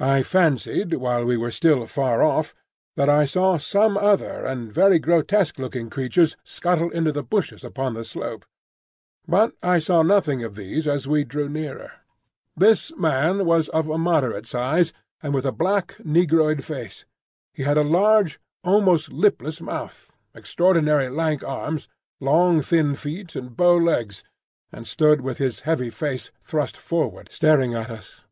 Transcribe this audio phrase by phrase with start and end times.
[0.00, 2.56] I fancied while we were still far off
[2.96, 7.94] that I saw some other and very grotesque looking creatures scuttle into the bushes upon
[7.94, 8.44] the slope;
[9.28, 11.92] but I saw nothing of these as we drew nearer.
[12.56, 17.04] This man was of a moderate size, and with a black negroid face.
[17.54, 21.86] He had a large, almost lipless, mouth, extraordinary lank arms,
[22.18, 24.24] long thin feet, and bow legs,
[24.72, 28.24] and stood with his heavy face thrust forward staring at us.